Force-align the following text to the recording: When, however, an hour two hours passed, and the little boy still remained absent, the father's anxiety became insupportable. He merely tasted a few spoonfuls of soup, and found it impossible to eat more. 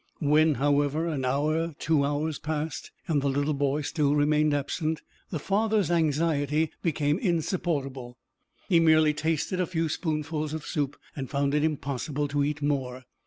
When, 0.19 0.55
however, 0.55 1.05
an 1.07 1.25
hour 1.25 1.75
two 1.77 2.03
hours 2.03 2.39
passed, 2.39 2.89
and 3.07 3.21
the 3.21 3.29
little 3.29 3.53
boy 3.53 3.81
still 3.83 4.15
remained 4.15 4.51
absent, 4.51 5.03
the 5.29 5.37
father's 5.37 5.91
anxiety 5.91 6.71
became 6.81 7.19
insupportable. 7.19 8.17
He 8.67 8.79
merely 8.79 9.13
tasted 9.13 9.59
a 9.59 9.67
few 9.67 9.89
spoonfuls 9.89 10.55
of 10.55 10.65
soup, 10.65 10.97
and 11.15 11.29
found 11.29 11.53
it 11.53 11.63
impossible 11.63 12.27
to 12.29 12.43
eat 12.43 12.63
more. 12.63 13.03